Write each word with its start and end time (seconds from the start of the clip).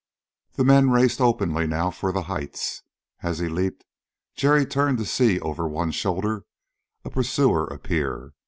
The 0.53 0.63
men 0.63 0.89
raced 0.89 1.21
openly 1.21 1.67
now 1.67 1.91
for 1.91 2.11
the 2.11 2.23
heights. 2.23 2.81
As 3.21 3.37
he 3.37 3.47
leaped, 3.47 3.85
Jerry 4.35 4.65
turned 4.65 4.97
to 4.97 5.05
see 5.05 5.39
over 5.39 5.67
one 5.67 5.91
shoulder 5.91 6.45
a 7.05 7.11
pursuer 7.11 7.67
appear. 7.67 8.33